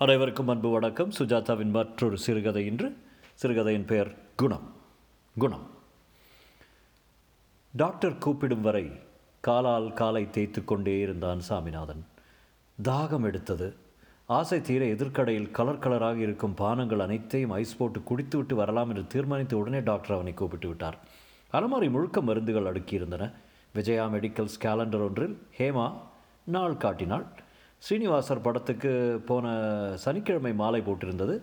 [0.00, 1.10] அனைவருக்கும் அன்பு வணக்கம்.
[1.10, 2.96] சுஜாதாவின் மற்றொரு சிறுகதை இன்று.
[3.42, 4.72] சிறுகதையின் பெயர் குணம்.
[5.38, 5.70] குணம்.
[7.76, 8.90] டாக்டர் கூப்பிடும் வரை
[9.40, 12.04] காலால் காலை தேய்த்து கொண்டே இருந்தான் சாமிநாதன்.
[12.84, 13.74] தாகம் எடுத்தது.
[14.26, 19.80] ஆசை தீர எதிர்க்கடையில் கலர் கலராக இருக்கும் பானங்கள் அனைத்தையும் ஐஸ் போட்டு குடித்துவிட்டு வரலாம் என்று தீர்மானித்து உடனே
[19.80, 20.98] டாக்டர் அவனை கூப்பிட்டு விட்டார்.
[21.52, 23.32] அலமாரி முழுக்க மருந்துகள் அடுக்கியிருந்தன.
[23.74, 25.92] விஜயா மெடிக்கல்ஸ் கேலண்டர் ஒன்றில் ஹேமா
[26.44, 27.26] நாள் காட்டினாள்.
[27.78, 29.46] ஸ்ரீனிவாசர் படத்துக்கு போன
[29.94, 31.40] சனிக்கிழமை மாலை போட்டிருந்தது.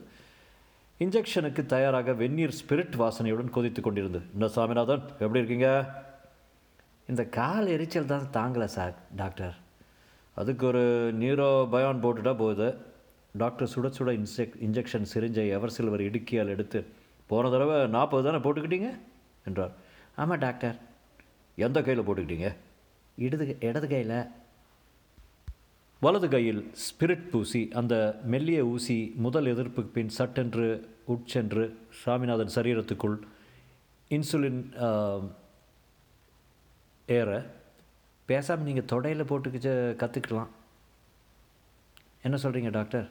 [1.00, 4.26] இன்ஜெக்ஷனுக்கு தயாராக வெந்நீர் ஸ்பிரிட் வாசனையுடன் கொதித்து கொண்டிருந்தது.
[4.32, 5.70] இன்னும் சாமிநாதன் எப்படி இருக்கீங்க?
[7.08, 9.56] இந்த கால் எரிச்சல் தான் தாங்கலை சார் டாக்டர்.
[10.34, 12.78] அதுக்கு ஒரு நியூரோ பயான் போட்டுட்டா போகுது.
[13.32, 16.86] டாக்டர் சுட சுட இன்செக் இன்ஜெக்ஷன் சிரிஞ்சை எவர் சில்வர் இடுக்கியால் எடுத்து
[17.28, 18.98] போன தடவை நாற்பது தானே போட்டுக்கிட்டீங்க?
[19.46, 19.72] என்றார்.
[20.16, 20.76] ஆமாம் டாக்டர்.
[21.56, 22.56] எந்த கையில் போட்டுக்கிட்டீங்க?
[23.16, 24.24] இடது இடது கையில்.
[26.06, 27.96] வலது கையில் ஸ்பிரிட் பூசி அந்த
[28.32, 30.68] மெல்லிய ஊசி முதல் எதிர்ப்புக்கு பின் சட்டென்று
[31.14, 31.64] உட்சென்று
[32.02, 33.16] சாமிநாதன் சரீரத்துக்குள்
[34.16, 34.60] இன்சுலின்
[37.18, 37.30] ஏற.
[38.30, 39.70] பேசாமல் நீங்கள் தொடையில் போட்டுக்கிச்ச
[40.02, 40.52] கற்றுக்கலாம்
[42.28, 43.08] என்ன சொல்கிறீங்க டாக்டர்?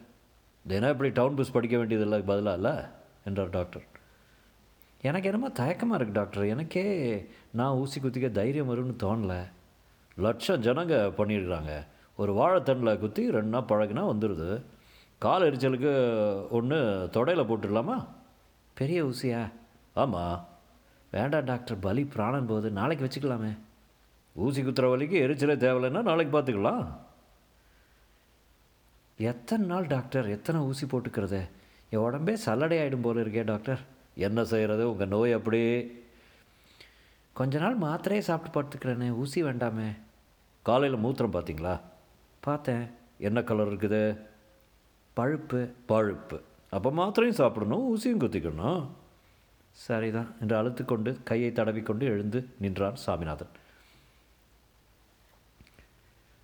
[0.65, 2.75] தினம் இப்படி டவுன் பஸ் படிக்க வேண்டியதில்லை பதிலாக இல்லை?
[3.29, 3.85] என்றார் டாக்டர்.
[5.09, 6.47] எனக்கு என்னமோ தயக்கமாக இருக்குது டாக்டர்.
[6.55, 6.87] எனக்கே
[7.61, 9.41] நான் ஊசி குத்திக்க தைரியம் வரும்னு தோணலை.
[10.27, 11.73] லட்சம் ஜனங்க பண்ணியிருக்கிறாங்க.
[12.17, 14.63] ஒரு வாழைத்தண்டில் குத்தி ரெண்டு நாள் பழகுனா வந்துடுது
[15.19, 15.93] கால் எரிச்சலுக்கு
[16.49, 18.07] ஒன்று தொடையில் போட்டுடலாமா?
[18.75, 19.51] பெரிய ஊசியா?
[19.95, 20.49] ஆமாம்
[21.11, 23.59] வேண்டாம் டாக்டர் பலி பிராணன் போகுது நாளைக்கு வச்சுக்கலாமே.
[24.35, 26.97] ஊசி குத்துற வலிக்கு எரிச்சலே தேவையில்லைன்னா நாளைக்கு பார்த்துக்கலாம்
[29.17, 31.49] எத்தனை நாள் டாக்டர் எத்தனை ஊசி போட்டுக்கிறது?
[31.91, 33.81] என் உடம்பே சல்லடை ஆகிடும் போல இருக்கே டாக்டர்.
[34.15, 35.93] என்ன செய்கிறது உங்கள் நோய் அப்படி.
[37.33, 39.11] கொஞ்ச நாள் மாத்திரையே சாப்பிட்டு படுத்துக்கிறேனே.
[39.11, 39.97] ஊசி வேண்டாமே.
[40.63, 41.81] காலையில் மூத்திரம் பார்த்தீங்களா
[42.45, 42.85] பார்த்தேன்.
[43.19, 44.03] என்ன கலர் இருக்குது?
[45.17, 45.61] பழுப்பு.
[45.89, 46.39] பழுப்பு.
[46.71, 48.81] அப்போ மாத்திரையும் சாப்பிடணும் ஊசியும் குத்திக்கணும்.
[49.71, 50.31] சரிதான்.
[50.41, 53.53] என்று அழுத்துக்கொண்டு கையை தடவிக்கொண்டு எழுந்து நின்றான் சாமிநாதன்.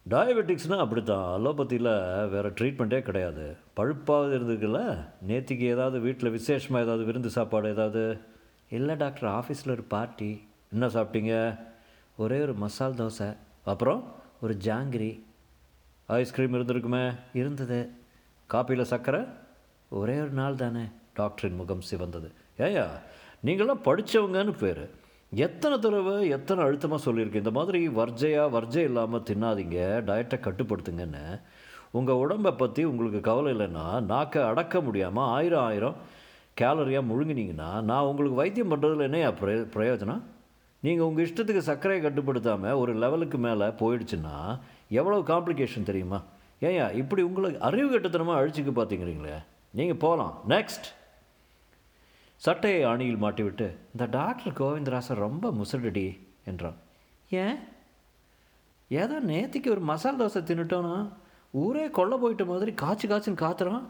[0.08, 3.56] டயபெட்டிக்ஸ்னால் அப்படி தான் அலோபதியில் வேறு ட்ரீட்மெண்ட்டே கிடையாது.
[3.76, 4.80] பழுப்பாவது இருந்ததுக்குல்ல
[5.28, 8.02] நேத்திக்கு ஏதாவது வீட்டில் விசேஷமாக ஏதாவது விருந்து சாப்பாடு ஏதாவது?
[8.70, 10.30] இல்லை டாக்டர் ஆஃபீஸில் ஒரு பார்ட்டி
[10.72, 11.34] என்ன சாப்பிட்டீங்க?
[12.16, 13.36] ஒரே ஒரு மசால் தோசை.
[13.64, 14.00] அப்புறம்
[14.40, 15.10] ஒரு ஜாங்கிரி.
[16.18, 17.02] ஐஸ்கிரீம் இருந்திருக்குமே.
[17.40, 17.78] இருந்தது.
[18.50, 19.20] காப்பியில் சர்க்கரை
[19.98, 20.84] ஒரே ஒரு நாள் தானே
[21.18, 22.28] டாக்டரின் முகம் சிவந்தது.
[22.66, 22.86] ஏயா
[23.46, 24.82] நீங்களாம் படித்தவங்கன்னு பேர்.
[25.32, 29.78] எத்தனை தடவை எத்தனை அழுத்தமாக சொல்லியிருக்கேன் இந்த மாதிரி வர்ஜையாக வர்ஜை இல்லாமல் தின்னாதீங்க.
[30.08, 31.24] டயட்டை கட்டுப்படுத்துங்கன்னு.
[31.98, 35.96] உங்கள் உடம்பை பற்றி உங்களுக்கு கவலை இல்லைன்னா நாக்கை அடக்க முடியாமல் ஆயிரம் ஆயிரம்
[36.60, 40.22] கேலரியாக முழுங்கினீங்கன்னா நான் உங்களுக்கு வைத்தியம் பண்ணுறதுல என்ன பிரய பிரயோஜனம்?
[40.82, 44.36] நீங்கள் உங்கள் இஷ்டத்துக்கு சர்க்கரையை கட்டுப்படுத்தாமல் ஒரு லெவலுக்கு மேலே போயிடுச்சுன்னா
[44.90, 46.22] எவ்வளோ காம்ப்ளிகேஷன் தெரியுமா?
[46.60, 49.36] ஏயா இப்படி உங்களுக்கு அறிவு கட்டுத்தனமாக அழிச்சுக்கு பார்த்தீங்கிறீங்களே
[49.70, 50.88] நீங்கள் போகலாம் நெக்ஸ்ட்
[52.36, 56.06] சட்டையை அணியில் மாட்டிவிட்டு இந்த டாக்டர் கோவிந்தராசன் ரொம்ப முசடடி
[56.44, 56.78] என்றான்.
[57.30, 57.56] ஏன்?
[58.88, 61.12] ஏதோ நேத்திக்கு ஒரு மசால் தோசை தின்னுட்டோன்னா
[61.50, 63.84] ஊரே கொல்ல போயிட்ட மாதிரி காய்ச்சி காய்ச்சின்னு காத்துறான்.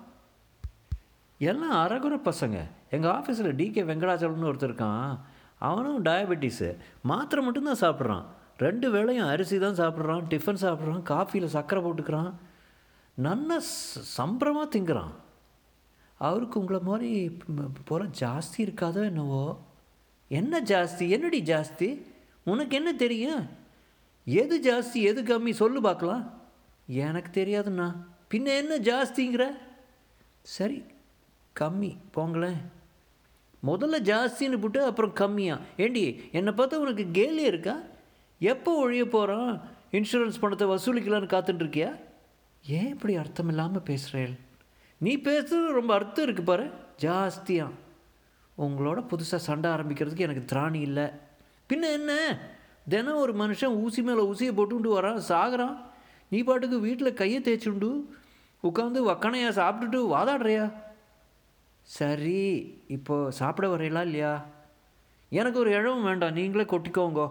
[1.39, 2.57] எல்லாம் அரகுர பசங்க.
[2.91, 5.19] எங்கள் ஆஃபீஸில் டிகே வெங்கடாச்சலம்னு ஒருத்தர் இருக்கான்.
[5.59, 8.25] அவனும் டயபெட்டிஸு மாத்திரை மட்டும்தான் சாப்பிட்றான்.
[8.61, 12.33] ரெண்டு வேளையும் அரிசி தான் சாப்பிட்றான் டிஃபன் சாப்பிட்றான் காஃபியில் சர்க்கரை போட்டுக்கிறான்.
[13.15, 13.61] நன்ன
[14.19, 15.15] சம்பரமாக திங்குறான்.
[16.27, 17.39] அவருக்கு உங்களை மாதிரி
[17.85, 19.45] போல ஜாஸ்தி இருக்காதோ என்னவோ?
[20.29, 21.05] என்ன ஜாஸ்தி?
[21.09, 21.89] என்னடி ஜாஸ்தி?
[22.45, 23.49] உனக்கு என்ன தெரியும்?
[24.25, 25.53] எது ஜாஸ்தி எது கம்மி?
[25.53, 26.25] சொல்லு பார்க்கலாம்.
[26.87, 27.89] எனக்கு தெரியாதுண்ணா.
[28.31, 29.45] பின்ன என்ன ஜாஸ்திங்கிற?
[30.57, 30.79] சரி
[31.61, 31.93] கம்மி.
[32.17, 32.61] போங்களேன்.
[33.67, 37.77] முதல்ல ஜாஸ்தின்னு போட்டு அப்புறம் கம்மியாக ஏண்டி என்னை பார்த்தா உனக்கு கேலி இருக்கா?
[38.41, 39.61] எப்போ ஒழிய போகிறான்
[39.93, 41.91] இன்சூரன்ஸ் பணத்தை வசூலிக்கலான்னு காத்துட்டு இருக்கியா
[42.63, 44.39] ஏன் இப்படி அர்த்தம் இல்லாமல் பேசுகிறேன்
[44.99, 46.71] நீ பேசுறது ரொம்ப அர்த்தம் இருக்கு பாரு.
[46.99, 47.71] ஜாஸ்தியாக
[48.59, 51.05] உங்களோட புதுசாக சண்டை ஆரம்பிக்கிறதுக்கு எனக்கு திராணி இல்லை.
[51.69, 52.39] பின்ன என்ன?
[52.89, 55.77] தினம் ஒரு மனுஷன் ஊசி மேலே ஊசியை போட்டுக்கிட்டு வரான் சாகிறான்.
[56.29, 57.91] நீ பாட்டுக்கு வீட்டில் கையை தேய்ச்சுண்டு
[58.63, 60.73] உட்காந்து வக்கனையா சாப்பிட்டுட்டு வாதாடுறியா?
[61.83, 62.43] சரி
[62.87, 64.47] இப்போ சாப்பிட வரையலாம் இல்லையா?
[65.29, 66.33] எனக்கு ஒரு இழவும் வேண்டாம்.
[66.33, 67.31] நீங்களே கொட்டிக்கோங்க.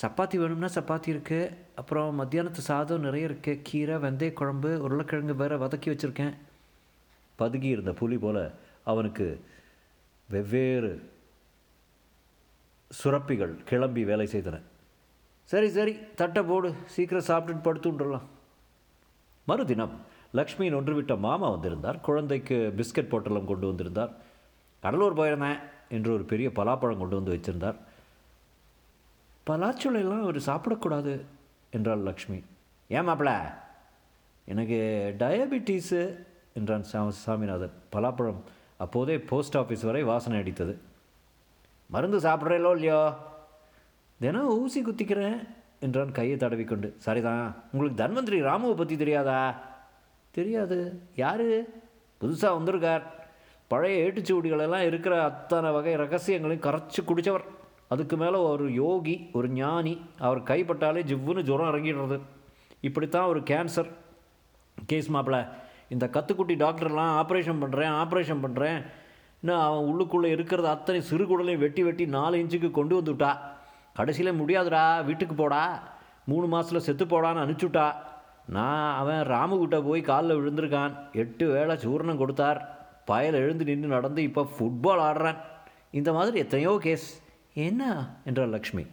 [0.00, 5.88] சப்பாத்தி வேணும்னா சப்பாத்தி இருக்குது அப்புறம் மத்தியானத்து சாதம் நிறைய இருக்குது கீரை வெந்தய குழம்பு உருளைக்கிழங்கு வேற வதக்கி
[5.90, 6.34] வச்சுருக்கேன்.
[7.40, 8.38] பதுகி இருந்த புலி போல
[8.90, 9.26] அவனுக்கு
[10.28, 10.92] வெவ்வேறு
[12.90, 14.56] சுரப்பிகள் கிளம்பி வேலை செய்தன.
[15.50, 16.68] சரி சரி தட்டை போடு.
[16.94, 18.26] சீக்கிரம் சாப்பிட்டுட்டு படுத்துட்டுலாம்
[19.48, 19.94] மறுதினம்
[20.38, 22.00] லக்ஷ்மியின் ஒன்று விட்ட மாமா வந்திருந்தார்.
[22.08, 24.12] குழந்தைக்கு பிஸ்கட் பொட்டலம் கொண்டு வந்திருந்தார்.
[24.82, 25.58] கடலூர் போயிருந்தேன்
[25.96, 27.78] என்று ஒரு பெரிய பலாப்பழம் கொண்டு வந்து வச்சிருந்தார்.
[29.46, 31.20] பலாச்சொலையெல்லாம் அவர் சாப்பிடக்கூடாது
[31.70, 32.42] என்றாள் லக்ஷ்மி.
[32.88, 33.54] ஏன் மாப்பிள?
[34.44, 36.24] எனக்கு டயபெட்டிஸு
[36.54, 37.72] என்றான் சா சாமிநாதன்.
[37.92, 38.40] பலாப்பழம்.
[38.76, 40.76] அப்போதே போஸ்ட் ஆஃபீஸ் வரை வாசனை அடித்தது.
[41.86, 43.16] மருந்து சாப்பிட்றேலோ இல்லையோ?
[44.20, 45.48] தினம் ஊசி குத்திக்கிறேன்
[45.80, 46.92] என்றான் கையை தடவிக்கொண்டு.
[46.96, 47.54] சரிதான்.
[47.72, 49.60] உங்களுக்கு தன்வந்திரி ராமுவை பற்றி தெரியாதா?
[50.30, 51.02] தெரியாது.
[51.16, 51.60] யார்?
[52.20, 53.02] புதுசாக வந்திருக்கார்.
[53.68, 57.44] பழைய ஏட்டுச்சுவடிகளெல்லாம் இருக்கிற அத்தனை வகை ரகசியங்களையும் கரைச்சி குடித்தவர்
[57.92, 59.94] அதுக்கு மேலே ஒரு யோகி ஒரு ஞானி
[60.26, 62.18] அவர் கைப்பட்டாலே ஜிவ்வுன்னு ஜுரம் இறங்கிடுறது.
[62.88, 63.90] இப்படித்தான் ஒரு கேன்சர்
[64.90, 65.38] கேஸ் மாப்பிள்ள
[65.94, 68.78] இந்த கத்துக்குட்டி டாக்டர்லாம் ஆப்ரேஷன் பண்ணுறேன் ஆப்ரேஷன் பண்ணுறேன்
[69.42, 73.30] இன்னும் அவன் உள்ளுக்குள்ளே இருக்கிறத அத்தனை சிறு குடலையும் வெட்டி வெட்டி நாலு இன்ச்சுக்கு கொண்டு வந்துவிட்டா
[73.98, 75.62] கடைசியில் முடியாதுடா வீட்டுக்கு போடா.
[76.30, 77.86] மூணு மாதத்தில் செத்து போடான்னு அனுப்பிச்சுட்டா.
[78.56, 80.94] நான் அவன் ராமுகிட்ட போய் காலில் விழுந்திருக்கான்.
[81.22, 82.60] எட்டு வேளை சூர்ணம் கொடுத்தார்.
[83.10, 85.40] பயல் எழுந்து நின்று நடந்து இப்போ ஃபுட்பால் ஆடுறான்.
[86.00, 87.08] இந்த மாதிரி எத்தனையோ கேஸ்
[87.54, 88.06] என்ன?
[88.24, 88.86] என்றார் லக்ஷ்மி.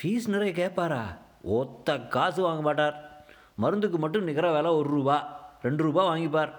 [0.00, 1.02] ஃபீஸ் நிறைய கேட்பாரா?
[1.42, 3.24] ஒத்த காசு வாங்க மாட்டார்.
[3.54, 6.50] மருந்துக்கு மட்டும் நிற்கிற விலை ஒரு ரூபா ரெண்டு ரூபா வாங்கிப்பார்.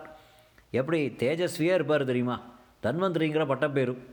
[0.72, 2.42] எப்படி தேஜஸ்வியாக இருப்பார் தெரியுமா?
[2.84, 4.04] தன்வந்திரிங்கிற பட்டம் பேரும்.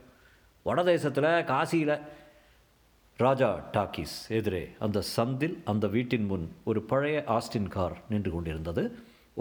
[0.63, 2.01] வடதேசத்தில் காசியில்
[3.19, 8.83] ராஜா டாக்கீஸ் எதிரே அந்த சந்தில் அந்த வீட்டின் முன் ஒரு பழைய ஆஸ்டின் கார் நின்று கொண்டிருந்தது.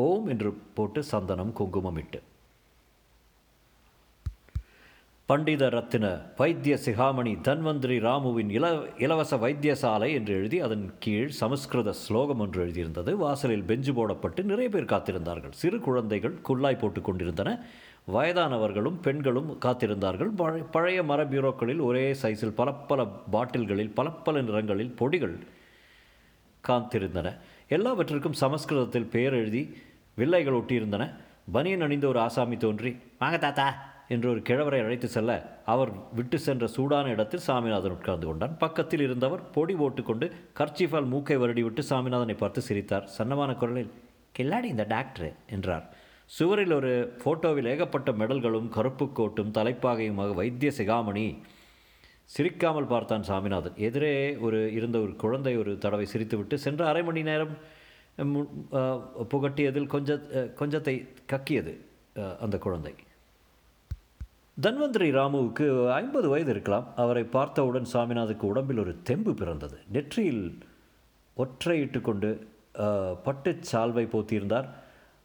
[0.04, 2.20] ஓம் என்று போட்டு சந்தனம் குங்குமம் இட்டு
[5.26, 8.66] பண்டித ரத்தின வைத்திய சிகாமணி தன்வந்திரி ராமுவின் இல
[8.98, 13.12] இலவச வைத்தியசாலை என்று எழுதி அதன் கீழ் சமஸ்கிருத ஸ்லோகம் ஒன்று எழுதியிருந்தது.
[13.12, 15.54] வாசலில் பெஞ்சு போடப்பட்டு நிறைய பேர் காத்திருந்தார்கள்.
[15.62, 17.52] சிறு குழந்தைகள் குள்ளாய் போட்டு கொண்டிருந்தன.
[18.14, 20.31] வயதானவர்களும் பெண்களும் காத்திருந்தார்கள்.
[20.40, 25.37] பழைய பழைய மர பியூரோக்களில் ஒரே சைஸில் பல பல பாட்டில்களில் பல பல நிறங்களில் பொடிகள்
[26.64, 27.28] காத்திருந்தன.
[27.69, 29.62] எல்லாவற்றிற்கும் சமஸ்கிருதத்தில் பெயர் எழுதி
[30.14, 31.05] வில்லைகள் ஒட்டியிருந்தன.
[31.52, 33.66] பனியன் அணிந்த ஒரு ஆசாமி தோன்றி வாங்க தாத்தா
[34.14, 38.56] என்று ஒரு கிழவரை அழைத்து செல்ல அவர் விட்டு சென்ற சூடான இடத்தில் சாமிநாதன் உட்கார்ந்து கொண்டான்.
[38.58, 40.26] பக்கத்தில் இருந்தவர் பொடி போட்டுக்கொண்டு
[40.58, 43.08] கர்ச்சிஃபால் மூக்கை வருடி விட்டு சாமிநாதனை பார்த்து சிரித்தார்.
[43.19, 43.93] சன்னமான குரலில்
[44.38, 45.87] கில்லாடி இந்த டாக்டர் என்றார்.
[46.36, 51.26] சுவரில் ஒரு ஃபோட்டோவில் ஏகப்பட்ட மெடல்களும் கருப்பு கோட்டும் தலைப்பாகையுமாக வைத்திய சிகாமணி
[52.34, 53.76] சிரிக்காமல் பார்த்தான் சாமிநாதன்.
[53.86, 54.14] எதிரே
[54.46, 57.54] ஒரு இருந்த ஒரு குழந்தை ஒரு தடவை சிரித்துவிட்டு சென்ற அரை மணி நேரம்
[59.32, 60.16] புகட்டியதில் கொஞ்ச
[60.60, 60.94] கொஞ்சத்தை
[61.32, 61.72] கக்கியது
[62.44, 62.92] அந்த குழந்தை.
[64.56, 65.66] தன்வந்திரி ராமுவுக்கு
[66.00, 66.86] ஐம்பது வயது இருக்கலாம்.
[67.02, 69.78] அவரை பார்த்தவுடன் சாமிநாதுக்கு உடம்பில் ஒரு தெம்பு பிறந்தது.
[69.96, 70.44] நெற்றியில்
[71.36, 72.30] ஒற்றையிட்டு கொண்டு
[73.26, 74.69] பட்டுச் சால்வை போத்தியிருந்தார்.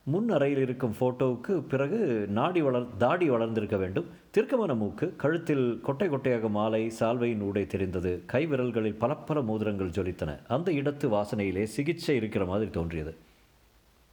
[0.05, 4.09] முன் அறையில் இருக்கும் ஃபோட்டோவுக்கு பிறகு நாடி வளர் தாடி வளர்ந்திருக்க வேண்டும்.
[4.38, 8.23] திருக்கமன மூக்கு கழுத்தில் கொட்டை கொட்டையாக மாலை சால்வையின் ஊடே தெரிந்தது.
[8.25, 10.39] கை விரல்களில் பல மோதிரங்கள் ஜொலித்தன.
[10.47, 13.15] அந்த இடத்து வாசனையிலே சிகிச்சை இருக்கிற மாதிரி தோன்றியது.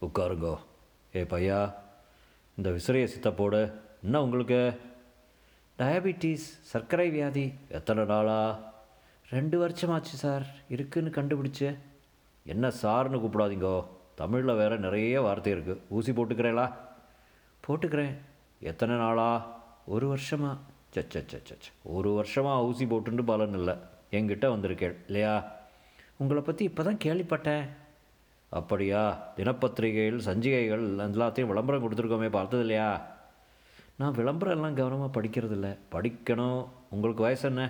[0.02, 0.56] உட்காருங்கோ.
[1.14, 1.75] ஏ பையா.
[2.56, 3.72] இந்த விசிறிய சித்தப்போட
[4.02, 4.81] என்ன உங்களுக்கு?
[5.78, 7.52] டயபிட்டிஸ் சர்க்கரை வியாதி.
[7.69, 8.58] எத்தனை நாளா?
[9.31, 10.46] ரெண்டு வருஷமாச்சு சார்.
[10.69, 11.76] இருக்குன்னு கண்டுபிடிச்சு.
[12.44, 13.84] என்ன சார்னு கூப்பிடாதீங்கோ.
[14.20, 16.67] தமிழில் வேற நிறைய வார்த்தை இருக்குது ஊசி போட்டுக்கிறேளா?
[17.67, 18.14] போட்டுக்கிறேன்.
[18.61, 19.28] எத்தனை நாளா?
[19.87, 20.50] ஒரு வருஷமா.
[20.94, 21.52] சச்சச்சச்ச
[21.82, 23.75] ஒரு வருஷமாக ஊசி போட்டுன்னு பலன் இல்லை.
[24.11, 24.96] என்கிட்ட வந்திருக்கேள்.
[25.06, 25.34] இல்லையா?
[26.17, 27.64] உங்களை பற்றி இப்போ தான் கேள்விப்பட்டேன்.
[28.49, 29.02] அப்படியா?
[29.37, 32.90] தினப்பத்திரிகைகள் சஞ்சிகைகள் எல்லாத்தையும் விளம்பரம் கொடுத்துருக்கோமே பார்த்தது இல்லையா?
[33.94, 36.68] நான் விளம்பரம் எல்லாம் கவனமாக படிக்கிறதில்ல படிக்கணும்.
[36.90, 37.64] உங்களுக்கு வயசு என்ன?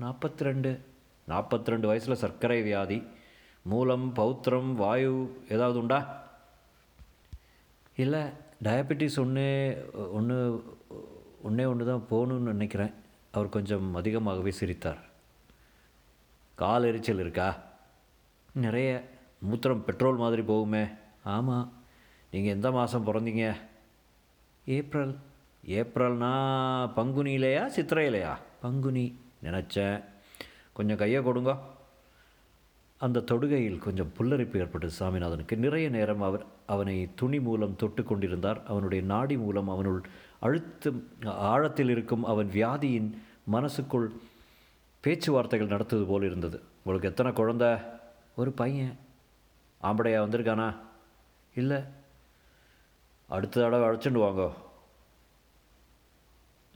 [0.00, 0.80] நாற்பத்தி ரெண்டு
[1.28, 2.98] நாற்பத்தி ரெண்டு வயசில் சர்க்கரை வியாதி.
[3.68, 5.98] மூலம் பௌத்திரம் வாயு ஏதாவது உண்டா?
[7.96, 8.22] இல்லை
[8.64, 9.48] டயபெட்டிஸ் ஒன்று
[10.12, 10.38] ஒன்று
[11.42, 12.92] ஒன்றே ஒன்று தான் போகணுன்னு நினைக்கிறேன்.
[13.30, 14.98] அவர் கொஞ்சம் அதிகமாகவே சிரித்தார்.
[16.54, 17.48] கால் எரிச்சல் இருக்கா?
[18.54, 19.16] நிறைய.
[19.50, 20.84] மூத்திரம் பெட்ரோல் மாதிரி போகுமே.
[21.24, 21.72] ஆமாம்
[22.30, 23.56] நீங்கள் எந்த மாதம் பிறந்தீங்க?
[24.64, 25.16] ஏப்ரல்.
[25.66, 26.32] ஏப்ரல்னா
[26.96, 28.36] பங்குனியிலையா சித்திரையிலையா?
[28.62, 29.06] பங்குனி.
[29.42, 30.04] நினச்சேன்.
[30.72, 31.58] கொஞ்சம் கையை கொடுங்க.
[32.98, 35.56] அந்த தொடுகையில் கொஞ்சம் புல்லரிப்பு ஏற்பட்டது சாமிநாதனுக்கு.
[35.56, 38.62] நிறைய நேரம் அவர் அவனை துணி மூலம் தொட்டு கொண்டிருந்தார்.
[38.66, 40.00] அவனுடைய நாடி மூலம் அவனுள்
[40.40, 44.12] அழுத்தம் ஆழத்தில் இருக்கும் அவன் வியாதியின் மனசுக்குள்
[45.00, 46.62] பேச்சுவார்த்தைகள் நடத்துவது போல் இருந்தது.
[46.84, 47.84] உங்களுக்கு எத்தனை குழந்த?
[48.36, 48.98] ஒரு பையன்.
[49.82, 50.74] ஆம்படையா வந்திருக்கானா?
[51.54, 51.82] இல்லை.
[53.28, 54.52] அடுத்த தடவை அழைச்சிட்டு வாங்கோ.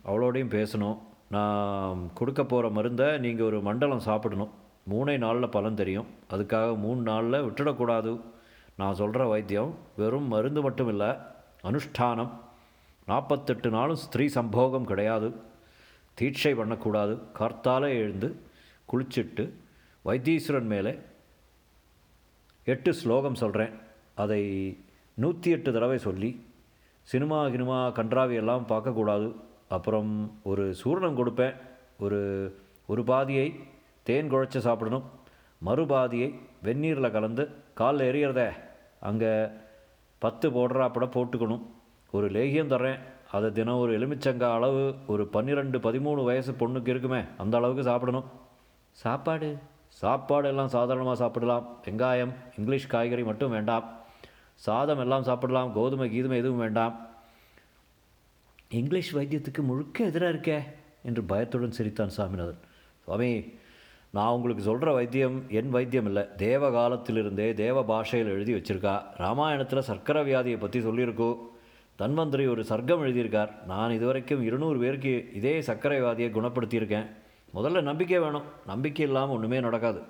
[0.04, 0.98] அவளோடையும் பேசணும்.
[1.30, 4.61] நான் கொடுக்க போகிற மருந்தை நீங்கள் ஒரு மண்டலம் சாப்பிடணும்.
[4.90, 6.06] மூணே நாளில் பலன் தெரியும்.
[6.30, 8.20] அதுக்காக மூணு நாளில் விட்டுடக்கூடாது.
[8.76, 11.10] நான் சொல்கிற வைத்தியம் வெறும் மருந்து மட்டும் இல்லை
[11.62, 12.30] அனுஷ்டானம்.
[13.06, 15.28] நாற்பத்தெட்டு நாளும் ஸ்திரீ சம்போகம் கிடையாது.
[16.20, 17.18] தீட்சை பண்ணக்கூடாது.
[17.38, 18.28] கர்த்தாலே எழுந்து
[18.92, 19.44] குளிச்சிட்டு
[20.04, 20.98] வைத்தீஸ்வரன் மேலே
[22.64, 23.72] எட்டு ஸ்லோகம் சொல்கிறேன்
[24.14, 24.42] அதை
[25.14, 26.30] நூற்றி எட்டு தடவை சொல்லி
[27.02, 29.28] சினிமா கினிமா கன்றாவி எல்லாம் பார்க்கக்கூடாது.
[29.68, 30.10] அப்புறம்
[30.42, 31.56] ஒரு சூரணம் கொடுப்பேன்.
[31.98, 32.20] ஒரு
[32.86, 33.46] ஒரு பாதியை
[34.02, 35.04] தேன் குழைச்சி சாப்பிடணும்.
[35.66, 38.52] மறுபாதியை வெந்நீரில் கலந்து காலில் எரியறதே
[39.00, 39.46] அங்கே
[40.18, 41.62] பத்து போடுறாப்பட போட்டுக்கணும்.
[42.10, 42.98] ஒரு லேகியம் தர்றேன்.
[43.30, 48.24] அதை தினம் ஒரு எலுமிச்சங்காய் அளவு ஒரு பன்னிரெண்டு பதிமூணு வயசு பொண்ணுக்கு இருக்குமே அந்த அளவுக்கு சாப்பிடணும்.
[48.90, 49.58] சாப்பாடு?
[49.88, 51.80] சாப்பாடு எல்லாம் சாதாரணமாக சாப்பிடலாம்.
[51.84, 54.00] வெங்காயம் இங்கிலீஷ் காய்கறி மட்டும் வேண்டாம்.
[54.54, 55.72] சாதம் எல்லாம் சாப்பிடலாம்.
[55.72, 57.06] கோதுமை கீதுமை எதுவும் வேண்டாம்.
[58.68, 60.62] இங்கிலீஷ் வைத்தியத்துக்கு முழுக்க எதிராக இருக்கே
[61.02, 62.58] என்று பயத்துடன் சிரித்தான் சாமிநாதன்.
[63.04, 63.52] சுவாமி
[64.16, 66.22] நான் உங்களுக்கு சொல்கிற வைத்தியம் என் வைத்தியம் இல்லை.
[66.36, 69.02] தேவ காலத்திலிருந்தே தேவ பாஷையில் எழுதி வச்சிருக்கா.
[69.16, 71.38] ராமாயணத்தில் சர்க்கரை வியாதியை பற்றி சொல்லியிருக்கோ.
[71.98, 73.64] தன்வந்திரி ஒரு சர்க்கம் எழுதியிருக்கார்.
[73.66, 77.06] நான் இதுவரைக்கும் இருநூறு பேருக்கு இதே சர்க்கரை வியாதியை குணப்படுத்தியிருக்கேன்.
[77.54, 78.42] முதல்ல நம்பிக்கை வேணும்.
[78.66, 80.02] நம்பிக்கை இல்லாமல் ஒன்றுமே நடக்காது.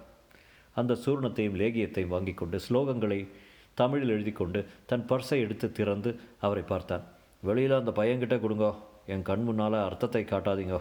[0.75, 3.29] அந்த சூர்ணத்தையும் லேகியத்தையும் வாங்கி கொண்டு ஸ்லோகங்களை
[3.75, 7.05] தமிழில் எழுதி கொண்டு தன் பர்ஸை எடுத்து திறந்து அவரை பார்த்தான்.
[7.41, 8.75] வெளியில் அந்த பையன்கிட்ட கொடுங்கோ.
[9.07, 10.81] என் கண் முன்னால் அர்த்தத்தை காட்டாதீங்கோ.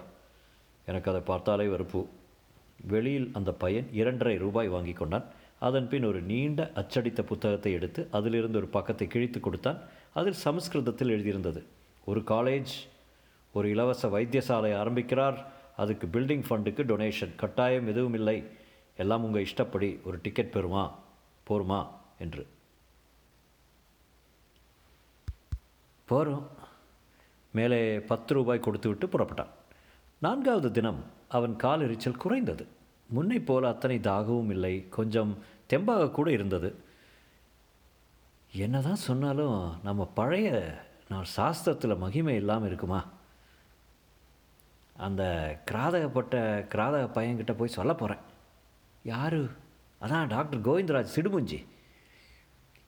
[0.86, 2.08] எனக்கு அதை பார்த்தாலே வெறுப்பு.
[2.88, 5.26] வெளியில் அந்த பையன் இரண்டரை ரூபாய் வாங்கி கொண்டான்.
[5.60, 9.80] அதன் பின் ஒரு நீண்ட அச்சடித்த புத்தகத்தை எடுத்து அதிலிருந்து ஒரு பக்கத்தை கிழித்து கொடுத்தான்.
[10.14, 11.64] அதில் சமஸ்கிருதத்தில் எழுதியிருந்தது
[12.06, 12.90] ஒரு காலேஜ்
[13.54, 15.52] ஒரு இலவச வைத்தியசாலை ஆரம்பிக்கிறார்.
[15.78, 18.48] அதுக்கு பில்டிங் ஃபண்டுக்கு டொனேஷன் கட்டாயம் எதுவும் இல்லை.
[18.98, 20.00] எல்லாம் உங்கள் இஷ்டப்படி.
[20.04, 20.92] ஒரு டிக்கெட் பெறுமா?
[21.50, 21.88] போருமா?
[22.20, 22.48] என்று.
[26.06, 26.48] போகிறோம்
[27.52, 29.50] மேலே பத்து ரூபாய் கொடுத்து விட்டு புறப்பட்டான்.
[30.18, 31.04] நான்காவது தினம்
[31.38, 32.64] அவன் கால் எரிச்சல் குறைந்தது.
[33.10, 34.76] முன்னை போல அத்தனை தாகவும் இல்லை.
[34.90, 35.32] கொஞ்சம்
[35.72, 36.70] தெம்பாக கூட இருந்தது.
[38.54, 40.50] என்னதான் சொன்னாலும் நம்ம பழைய
[41.12, 43.02] நான் சாஸ்திரத்தில் மகிமை இல்லாமல் இருக்குமா?
[44.96, 45.24] அந்த
[45.70, 46.36] கிராதகப்பட்ட
[46.74, 48.24] கிராதக பையன்கிட்ட போய் சொல்ல போகிறேன்
[49.04, 49.42] யாரு?
[50.02, 51.60] அதான் டாக்டர் கோவிந்தராஜ் சிடுமுஞ்சி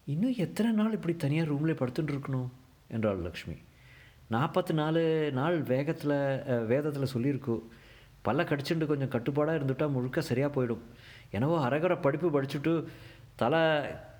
[0.06, 2.50] இன்னும் எத்தனை நாள் இப்படி தனியாக ரூம்லேயே படுத்துட்டு இருக்கணும்?
[2.88, 3.56] என்றாள் லக்ஷ்மி.
[4.32, 6.18] நாற்பத்தி நாலு நாள் வேகத்தில்
[6.72, 7.64] வேதத்தில் சொல்லியிருக்கோம்
[8.26, 10.84] பல்ல கடிச்சுட்டு கொஞ்சம் கட்டுப்பாடாக இருந்துட்டால் முழுக்க சரியாக போயிடும்.
[11.36, 12.74] என்னவோ அரகர படிப்பு படிச்சுட்டு
[13.42, 13.62] தலை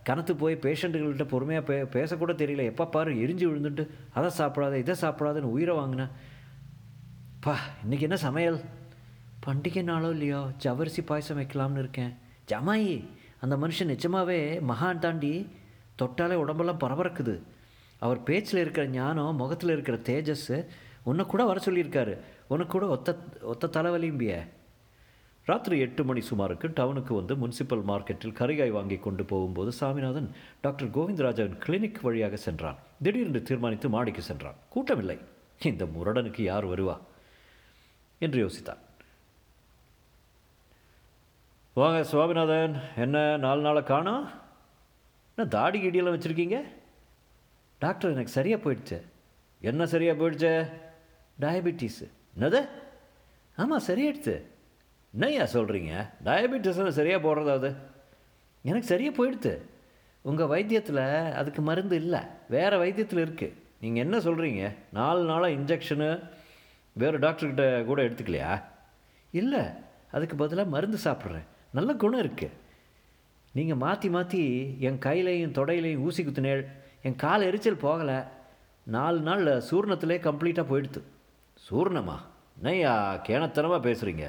[0.08, 2.64] கனத்து போய் பேஷண்ட்டுகள்கிட்ட பொறுமையாக பே பேசக்கூட தெரியல.
[2.72, 3.84] எப்போ பாரு எரிஞ்சு விழுந்துட்டு
[4.18, 6.12] அதை சாப்பிடாத இதை சாப்பிடாதுன்னு உயிரை வாங்கினேன்
[7.46, 8.60] பா இன்னைக்கு என்ன சமையல்?
[9.46, 12.12] பண்டிகை நாளோ இல்லையோ ஜவரிசி பாயசம் வைக்கலாம்னு இருக்கேன்.
[12.52, 12.94] ஜமாயி
[13.44, 15.34] அந்த மனுஷன் நிஜமாவே மகான் தாண்டி
[16.02, 17.36] தொட்டாலே உடம்பெல்லாம் பரபரக்குது.
[18.06, 20.48] அவர் பேச்சில் இருக்கிற ஞானம் முகத்தில் இருக்கிற தேஜஸ்
[21.10, 22.14] உன்னை கூட வர சொல்லியிருக்காரு.
[22.48, 24.48] உனக்கு கூட ஒத்த ஒத்த தலைவலிம்பிய
[25.46, 30.32] ராத்திரி எட்டு மணி சுமாருக்கு டவுனுக்கு வந்து முனிசிபல் மார்க்கெட்டில் கரிகாய் வாங்கி கொண்டு போகும்போது சாமிநாதன்
[30.62, 32.78] டாக்டர் கோவிந்தராஜன் கிளினிக் வழியாக சென்றான்.
[33.02, 34.56] திடீரென்று தீர்மானித்து மாடிக்கு சென்றான்.
[34.70, 35.20] கூட்டமில்லை.
[35.64, 37.00] இந்த முரடனுக்கு யார் வருவா?
[38.20, 38.78] என்று யோசித்தான்.
[41.74, 44.30] வாங்க சுவாமிநாதன் என்ன நாலு நாளை காணோம்?
[45.36, 46.62] என்ன தாடி கிடியெல்லாம் வச்சுருக்கீங்க?
[47.80, 49.02] டாக்டர் எனக்கு சரியாக போயிடுச்சு.
[49.62, 50.72] என்ன சரியாக போயிடுச்சு?
[51.42, 52.10] டயபெட்டிஸு.
[52.36, 52.62] என்னது?
[53.56, 54.36] ஆமாம் சரியாயிடுச்சு.
[55.14, 57.70] என்னையா சொல்கிறீங்க டயபெட்டிஸ் சரியாக போடுறதாவது?
[58.62, 59.54] எனக்கு சரியாக போயிடுது
[60.22, 62.22] உங்கள் வைத்தியத்தில் அதுக்கு மருந்து இல்லை.
[62.56, 66.10] வேறு வைத்தியத்தில் இருக்குது நீங்கள் என்ன சொல்கிறீங்க நாலு நாளாக இன்ஜெக்ஷனு
[66.94, 68.52] வேறு டாக்டர்கிட்ட கூட எடுத்துக்கலையா?
[69.32, 69.64] இல்லை
[70.12, 71.48] அதுக்கு பதிலாக மருந்து சாப்பிட்றேன்.
[71.72, 72.60] நல்ல குணம் இருக்குது
[73.54, 74.42] நீங்கள் மாற்றி மாற்றி
[74.80, 76.64] என் கையிலையும் தொடையிலையும் ஊசி குத்துனேள்.
[77.02, 78.28] என் கால் எரிச்சல் போகலை.
[78.84, 81.02] நாலு நாள் சூர்ணத்திலே கம்ப்ளீட்டாக போயிடுது
[81.70, 82.16] சூர்ணமா?
[82.64, 84.26] நையா கேணத்தனமாக பேசுகிறீங்க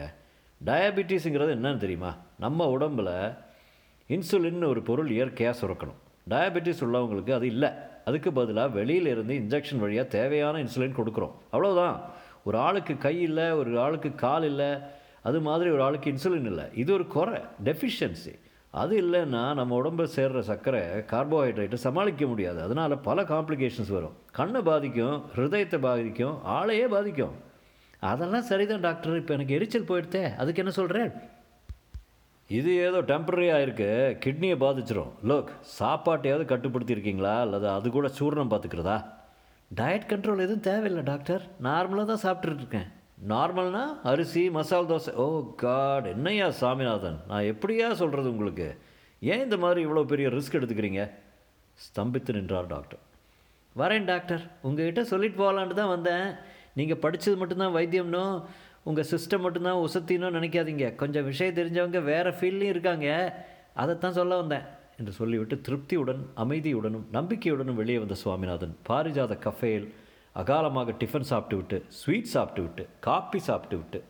[0.65, 2.17] டயபெட்டிஸுங்கிறது என்னன்னு தெரியுமா?
[2.39, 3.37] நம்ம உடம்புல
[4.09, 6.01] இன்சுலின்னு ஒரு பொருள் இயற்கையாக சுரக்கணும்.
[6.31, 7.69] டயபெட்டிஸ் உள்ளவங்களுக்கு அது இல்லை.
[8.05, 11.33] அதுக்கு பதிலாக வெளியிலேருந்து இன்ஜெக்ஷன் வழியாக தேவையான இன்சுலின் கொடுக்குறோம்.
[11.53, 12.01] அவ்வளோதான்
[12.45, 14.79] ஒரு ஆளுக்கு கை இல்லை ஒரு ஆளுக்கு கால் இல்லை
[15.23, 16.65] அது மாதிரி ஒரு ஆளுக்கு இன்சுலின் இல்லை.
[16.75, 17.41] இது ஒரு குறை.
[17.65, 18.39] டெஃபிஷியன்சி.
[18.81, 20.81] அது இல்லைன்னா நம்ம உடம்புல சேர்ற சர்க்கரை
[21.13, 22.59] கார்போஹைட்ரேட்டை சமாளிக்க முடியாது.
[22.67, 24.17] அதனால் பல காம்ப்ளிகேஷன்ஸ் வரும்.
[24.39, 27.35] கண்ணை பாதிக்கும் ஹிருதயத்தை பாதிக்கும் ஆளையே பாதிக்கும்.
[28.13, 31.13] அதெல்லாம் சரிதான் டாக்டர் இப்போ எனக்கு எரிச்சல் போயிடுதே அதுக்கு என்ன சொல்கிறேன்
[32.59, 33.91] இது ஏதோ டெம்பரரியாக இருக்கு.
[34.25, 35.13] கிட்னியை பாதிச்சிரும்.
[35.31, 37.35] லோக் சாப்பாட்டையாவது கட்டுப்படுத்தியிருக்கீங்களா?
[37.45, 38.99] அல்லது அது கூட சூர்ணம் பார்த்துக்கிறதா?
[39.71, 42.91] டயட் கண்ட்ரோல் எதுவும் தேவையில்லை டாக்டர் நார்மலாக தான் சாப்பிட்டுருக்கேன்
[43.33, 45.13] நார்மல்னா அரிசி மசால் தோசை.
[45.23, 45.27] ஓ
[45.63, 47.19] காட் என்னையா சாமிநாதன்?
[47.29, 48.67] நான் எப்படியா சொல்கிறது உங்களுக்கு?
[49.33, 51.03] ஏன் இந்த மாதிரி இவ்வளோ பெரிய ரிஸ்க் எடுத்துக்கிறீங்க?
[51.85, 53.03] ஸ்தம்பித்து நின்றார் டாக்டர்
[53.77, 56.27] வரேன் டாக்டர் உங்ககிட்ட சொல்லிட்டு போகலான்ட்டு தான் வந்தேன்.
[56.75, 58.25] நீங்கள் படித்தது மட்டும்தான் வைத்தியம்னோ
[58.89, 60.95] உங்கள் சிஸ்டம் மட்டும்தான் உசத்தினோ நினைக்காதீங்க.
[60.95, 63.09] கொஞ்சம் விஷயம் தெரிஞ்சவங்க வேறு ஃபீல்லையும் இருக்காங்க.
[63.83, 64.67] அதைத்தான் சொல்ல வந்தேன்
[64.99, 68.75] என்று சொல்லிவிட்டு திருப்தியுடன் அமைதியுடனும் நம்பிக்கையுடனும் வெளியே வந்த சுவாமிநாதன்.
[68.89, 69.87] பாரிஜாத கஃபேல்
[70.35, 74.05] அகாலமாக டிஃபன் சாப்பிட்டு விட்டு ஸ்வீட் சாப்பிட்டு விட்டு காப்பி சாப்பிட்டு விட்டு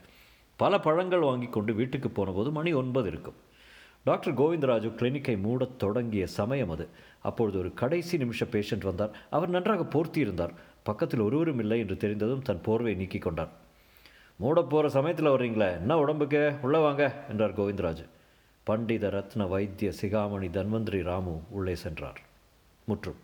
[0.57, 3.35] பல பழங்கள் வாங்கி கொண்டு வீட்டுக்கு போனபோது மணி ஒன்பது இருக்கும்.
[4.05, 6.89] டாக்டர் கோவிந்தராஜு கிளினிக்கை மூடத் தொடங்கிய சமயம் அது.
[7.23, 9.11] அப்பொழுது ஒரு கடைசி நிமிஷ பேஷண்ட் வந்தார்.
[9.31, 10.53] அவர் நன்றாக போர்த்தி இருந்தார்
[10.83, 13.49] பக்கத்தில் ஒருவரும் இல்லை என்று தெரிந்ததும் தன் போர்வை நீக்கிக் கொண்டார்.
[14.37, 15.73] மூட போகிற சமயத்தில் வர்றீங்களே?
[15.73, 16.55] என்ன உடம்புக்கு?
[16.63, 18.05] உள்ளே வாங்க என்றார் கோவிந்தராஜ்.
[18.65, 22.21] பண்டித ரத்ன வைத்திய சிகாமணி தன்வந்திரி ராமு உள்ளே சென்றார்.
[22.85, 23.24] முற்றும்.